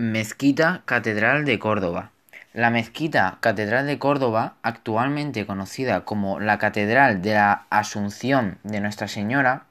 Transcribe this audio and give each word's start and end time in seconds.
Mezquita 0.00 0.80
Catedral 0.86 1.44
de 1.44 1.58
Córdoba. 1.58 2.10
La 2.54 2.70
Mezquita 2.70 3.36
Catedral 3.40 3.86
de 3.86 3.98
Córdoba, 3.98 4.54
actualmente 4.62 5.44
conocida 5.44 6.06
como 6.06 6.40
la 6.40 6.58
Catedral 6.58 7.20
de 7.20 7.34
la 7.34 7.66
Asunción 7.68 8.56
de 8.62 8.80
Nuestra 8.80 9.08
Señora, 9.08 9.64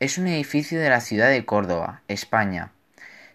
es 0.00 0.16
un 0.16 0.26
edificio 0.26 0.80
de 0.80 0.88
la 0.88 1.02
ciudad 1.02 1.28
de 1.28 1.44
Córdoba, 1.44 2.00
España. 2.08 2.70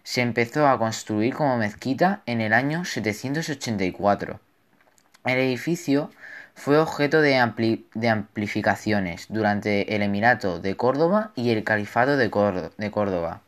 Se 0.02 0.22
empezó 0.22 0.66
a 0.66 0.76
construir 0.76 1.34
como 1.34 1.56
mezquita 1.56 2.22
en 2.26 2.40
el 2.40 2.52
año 2.52 2.84
784. 2.84 4.40
El 5.26 5.38
edificio 5.38 6.10
fue 6.56 6.78
objeto 6.78 7.20
de, 7.20 7.36
amplificaciones 7.36 9.26
durante 9.28 9.94
el 9.94 10.02
Emirato 10.02 10.58
de 10.58 10.74
Córdoba 10.74 11.30
y 11.36 11.50
el 11.50 11.62
Califato 11.62 12.16
de 12.16 12.28
Córdoba 12.28 13.40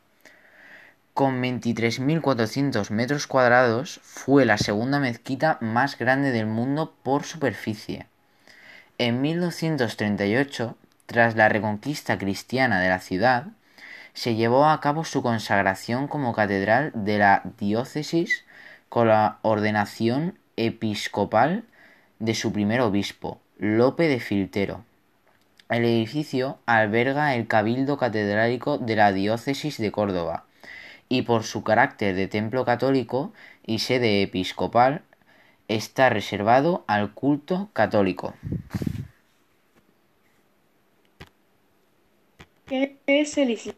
con 1.17 1.43
23.400 1.43 2.91
metros 2.91 3.27
cuadrados, 3.27 4.01
fue 4.02 4.45
la 4.45 4.59
segunda 4.59 5.01
mezquita 5.01 5.57
más 5.62 5.97
grande 5.97 6.30
del 6.30 6.45
mundo 6.45 6.95
por 7.02 7.24
superficie. 7.24 8.05
En 8.98 9.23
1238, 9.23 10.77
tras 11.07 11.34
la 11.34 11.48
reconquista 11.48 12.19
cristiana 12.19 12.83
de 12.83 12.91
la 12.91 13.01
ciudad, 13.01 13.47
se 14.12 14.34
llevó 14.34 14.66
a 14.66 14.79
cabo 14.83 15.05
su 15.05 15.23
consagración 15.23 16.07
como 16.07 16.34
catedral 16.34 16.93
de 16.95 17.16
la 17.16 17.41
diócesis 17.59 18.45
con 18.91 19.09
la 19.09 19.38
ordenación 19.41 20.38
episcopal 20.59 21.65
de 22.19 22.35
su 22.35 22.52
primer 22.52 22.83
obispo, 22.83 23.41
Lope 23.57 24.07
de 24.07 24.21
Filtero. 24.21 24.85
El 25.71 25.87
edificio 25.87 26.59
alberga 26.66 27.37
el 27.37 27.46
cabildo 27.46 27.96
catedrálico 27.96 28.77
de 28.77 28.96
la 28.96 29.12
diócesis 29.12 29.79
de 29.79 29.91
Córdoba, 29.91 30.45
y 31.09 31.23
por 31.23 31.45
su 31.45 31.62
carácter 31.62 32.15
de 32.15 32.28
templo 32.28 32.65
católico 32.65 33.33
y 33.65 33.78
sede 33.78 34.23
episcopal, 34.23 35.02
está 35.68 36.10
reservado 36.10 36.85
al 36.87 37.12
culto 37.12 37.68
católico. 37.73 38.35
¿Qué 42.66 42.96
es 43.07 43.38
el 43.38 43.51
Islam? 43.51 43.77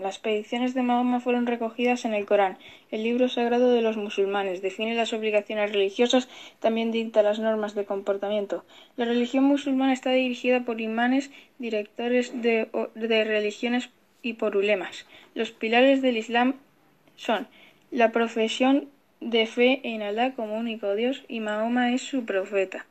Las 0.00 0.18
predicciones 0.18 0.72
de 0.72 0.82
Mahoma 0.82 1.20
fueron 1.20 1.46
recogidas 1.46 2.06
en 2.06 2.14
el 2.14 2.24
Corán, 2.24 2.56
el 2.90 3.02
libro 3.02 3.28
sagrado 3.28 3.70
de 3.70 3.82
los 3.82 3.98
musulmanes. 3.98 4.62
Define 4.62 4.94
las 4.94 5.12
obligaciones 5.12 5.70
religiosas, 5.70 6.28
también 6.60 6.92
dicta 6.92 7.22
las 7.22 7.38
normas 7.38 7.74
de 7.74 7.84
comportamiento. 7.84 8.64
La 8.96 9.04
religión 9.04 9.44
musulmana 9.44 9.92
está 9.92 10.10
dirigida 10.10 10.64
por 10.64 10.80
imanes, 10.80 11.30
directores 11.58 12.40
de, 12.40 12.70
de 12.94 13.24
religiones 13.24 13.90
y 14.26 14.32
por 14.32 14.56
ulemas. 14.56 15.06
Los 15.34 15.52
pilares 15.52 16.02
del 16.02 16.16
Islam 16.16 16.54
son 17.16 17.46
la 17.90 18.10
profesión 18.10 18.88
de 19.20 19.46
fe 19.46 19.80
en 19.84 20.02
Alá 20.02 20.34
como 20.34 20.56
único 20.56 20.94
Dios 20.94 21.24
y 21.28 21.40
Mahoma 21.40 21.92
es 21.92 22.02
su 22.02 22.24
profeta, 22.24 22.86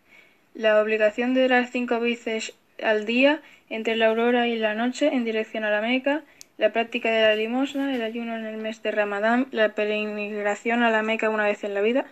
la 0.53 0.81
obligación 0.81 1.33
de 1.33 1.45
orar 1.45 1.67
cinco 1.67 2.00
veces 2.00 2.53
al 2.81 3.06
día 3.06 3.41
entre 3.69 3.95
la 3.95 4.08
aurora 4.08 4.47
y 4.47 4.58
la 4.58 4.73
noche 4.73 5.09
en 5.13 5.25
dirección 5.25 5.63
a 5.66 5.69
la 5.69 5.81
Meca, 5.81 6.23
la 6.58 6.72
práctica 6.72 7.11
de 7.11 7.22
la 7.22 7.36
limosna, 7.36 7.94
el 7.94 8.02
ayuno 8.02 8.38
en 8.38 8.45
el 8.45 8.58
mes 8.58 8.81
de 8.81 8.91
Ramadán, 8.91 9.47
la 9.52 9.75
peregrinación 9.75 10.83
a 10.83 10.89
la 10.89 11.03
Meca 11.03 11.30
una 11.30 11.44
vez 11.44 11.63
en 11.63 11.73
la 11.73 11.81
vida, 11.81 12.06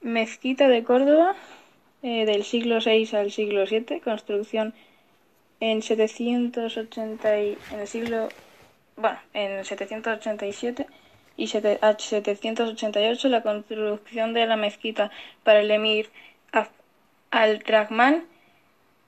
mezquita 0.00 0.68
de 0.68 0.82
Córdoba 0.82 1.36
eh, 2.02 2.26
del 2.26 2.42
siglo 2.42 2.78
VI 2.84 3.08
al 3.16 3.30
siglo 3.30 3.64
VII, 3.64 4.00
construcción 4.00 4.74
en 5.62 5.80
780 5.80 7.38
en 7.38 7.56
el 7.78 7.86
siglo 7.86 8.28
bueno, 8.96 9.18
en 9.32 9.64
787 9.64 10.88
y 11.36 11.46
788 11.46 13.28
la 13.28 13.42
construcción 13.44 14.34
de 14.34 14.46
la 14.46 14.56
mezquita 14.56 15.12
para 15.44 15.60
el 15.60 15.70
emir 15.70 16.10
al-Rahman 17.30 18.24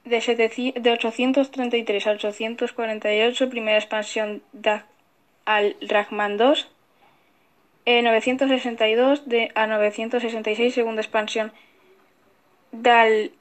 de, 0.05 0.73
de 0.77 0.91
833 0.93 2.07
a 2.07 2.11
848, 2.13 3.51
primera 3.51 3.79
expansión 3.79 4.45
de 4.53 4.81
al-Rahman 5.47 6.39
II, 6.39 6.55
eh, 7.85 8.01
962 8.01 9.29
de, 9.29 9.51
a 9.57 9.67
966, 9.67 10.73
segunda 10.73 11.03
expansión 11.03 11.53
del 12.71 13.33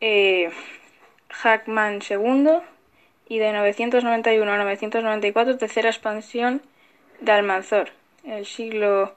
eh, 0.00 0.50
Rahman 1.42 2.00
II, 2.08 2.60
y 3.28 3.38
de 3.38 3.52
991 3.52 4.52
a 4.52 4.58
994, 4.58 5.56
tercera 5.56 5.90
expansión 5.90 6.62
de 7.20 7.32
Almanzor. 7.32 7.90
El 8.24 8.46
siglo 8.46 9.14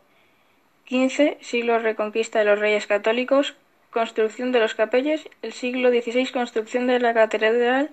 XV, 0.87 1.37
siglo 1.41 1.79
reconquista 1.79 2.39
de 2.39 2.45
los 2.45 2.59
reyes 2.59 2.87
católicos, 2.87 3.55
construcción 3.91 4.51
de 4.51 4.59
los 4.59 4.75
capelles. 4.75 5.29
El 5.41 5.53
siglo 5.53 5.89
XVI, 5.89 6.27
construcción 6.31 6.87
de 6.87 6.99
la 6.99 7.13
catedral. 7.13 7.91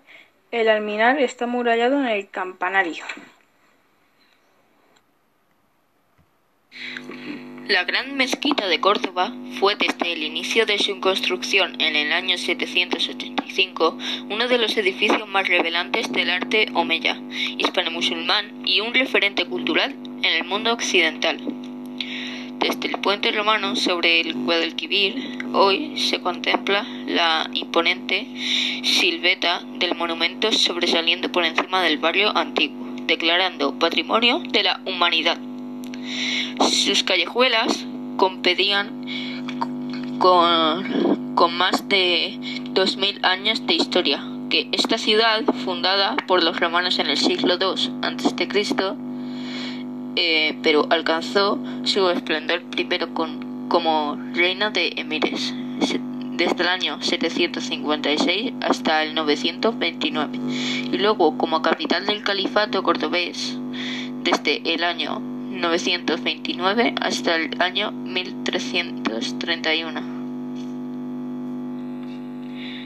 El 0.51 0.69
alminar 0.69 1.19
está 1.19 1.47
murallado 1.47 1.99
en 2.01 2.07
el 2.07 2.29
campanario. 2.29 3.05
La 7.69 7.85
Gran 7.85 8.15
Mezquita 8.15 8.67
de 8.69 8.79
Córdoba 8.79 9.33
fue 9.59 9.75
desde 9.77 10.13
el 10.13 10.23
inicio 10.23 10.67
de 10.67 10.79
su 10.79 11.01
construcción 11.01 11.81
en 11.81 11.97
el 11.97 12.13
año 12.13 12.37
785 12.37 13.97
uno 14.29 14.49
de 14.49 14.59
los 14.59 14.77
edificios 14.77 15.27
más 15.29 15.49
revelantes 15.49 16.13
del 16.13 16.29
arte 16.29 16.67
omeya, 16.75 17.19
hispano-musulmán 17.57 18.67
y 18.67 18.81
un 18.81 18.93
referente 18.93 19.47
cultural 19.47 19.95
en 20.19 20.25
el 20.25 20.45
mundo 20.45 20.75
occidental. 20.75 21.39
Desde 22.59 22.89
el 22.89 23.01
puente 23.01 23.33
romano 23.33 23.77
sobre 23.77 24.21
el 24.21 24.35
Guadalquivir, 24.35 25.47
hoy 25.55 25.99
se 25.99 26.21
contempla 26.21 26.87
la 27.07 27.49
imponente 27.55 28.27
silveta 28.83 29.63
del 29.79 29.95
monumento 29.95 30.53
sobresaliendo 30.53 31.33
por 31.33 31.47
encima 31.47 31.83
del 31.83 31.97
barrio 31.97 32.37
antiguo, 32.37 32.95
declarando 33.07 33.79
patrimonio 33.79 34.41
de 34.51 34.65
la 34.65 34.83
humanidad. 34.85 35.39
Sus 36.71 37.03
callejuelas 37.03 37.85
compedían 38.17 38.91
con, 40.19 41.35
con 41.35 41.57
más 41.57 41.89
de 41.89 42.39
2.000 42.75 43.25
años 43.25 43.67
de 43.67 43.75
historia, 43.75 44.25
que 44.51 44.69
esta 44.73 44.99
ciudad, 44.99 45.43
fundada 45.65 46.17
por 46.27 46.43
los 46.43 46.59
romanos 46.59 46.99
en 46.99 47.09
el 47.09 47.17
siglo 47.17 47.59
II 47.61 47.93
a.C., 48.03 48.49
eh, 50.17 50.57
pero 50.63 50.87
alcanzó 50.91 51.59
su 51.83 52.09
esplendor 52.09 52.63
primero 52.63 53.13
con, 53.15 53.69
como 53.69 54.17
reina 54.33 54.71
de 54.71 54.93
emires, 54.97 55.53
desde 56.37 56.63
el 56.63 56.69
año 56.69 57.03
756 57.03 58.53
hasta 58.61 59.03
el 59.03 59.15
929, 59.15 60.39
y 60.93 60.99
luego 60.99 61.37
como 61.37 61.63
capital 61.63 62.07
del 62.07 62.23
califato 62.23 62.83
cordobés 62.83 63.57
desde 64.23 64.63
el 64.73 64.85
año 64.85 65.34
929 65.61 66.95
hasta 67.01 67.37
el 67.37 67.51
año 67.61 67.93
1331. 67.93 70.14